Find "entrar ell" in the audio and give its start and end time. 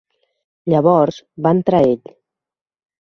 1.59-2.09